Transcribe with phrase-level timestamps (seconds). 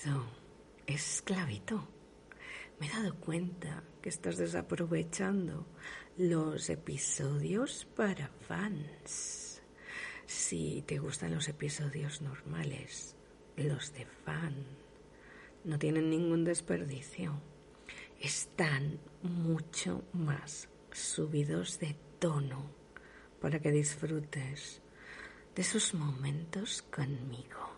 [0.00, 0.24] Querido,
[0.86, 1.88] esclavito,
[2.78, 5.66] me he dado cuenta que estás desaprovechando
[6.16, 9.62] los episodios para fans.
[10.26, 13.14] Si te gustan los episodios normales,
[13.56, 14.54] los de fan
[15.64, 17.38] no tienen ningún desperdicio.
[18.20, 22.70] Están mucho más subidos de tono
[23.40, 24.80] para que disfrutes
[25.54, 27.69] de esos momentos conmigo.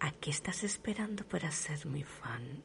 [0.00, 2.64] ¿A qué estás esperando para ser mi fan?